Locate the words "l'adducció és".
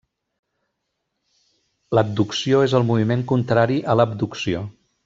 1.99-2.77